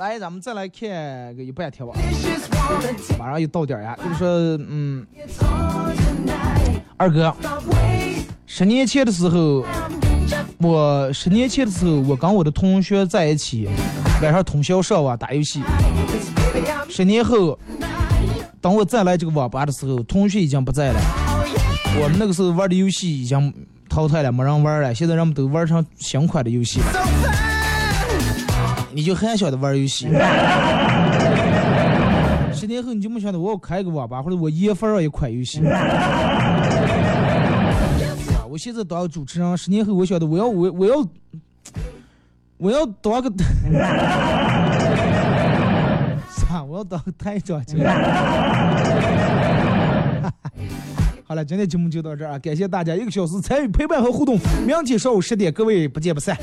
[0.01, 0.89] 来，咱们再来看
[1.35, 1.93] 个一半天吧，
[3.19, 3.95] 马上又到点儿呀。
[4.03, 4.27] 就是说，
[4.67, 5.05] 嗯，
[6.97, 7.31] 二哥，
[8.47, 9.63] 十年前的时候，
[10.57, 13.69] 我十年前的时候，我跟我的同学在一起，
[14.23, 15.61] 晚上通宵上网打游戏。
[16.89, 17.59] 十年后，
[18.59, 20.99] 等我再来这个网吧的时候，同学已经不在了。
[22.01, 23.53] 我们那个时候玩的游戏已经
[23.87, 24.95] 淘汰了，没人玩了。
[24.95, 27.50] 现在人们都玩上新款的游戏了。
[28.93, 30.07] 你就很晓得玩游戏。
[32.53, 35.61] 十年后你就没想到我要开一个网吧，或者我研发了一款游戏。
[38.49, 41.07] 我现在当主持人，十年后我晓得我要我我要
[42.57, 43.31] 我要当个
[46.29, 46.61] 啥？
[46.63, 47.77] 我要当个台长去。
[51.23, 52.39] 好了，今天节目就到这儿啊！
[52.39, 54.37] 感谢大家一个小时参与陪伴和互动。
[54.67, 56.37] 明天上午十点，各位不见不散。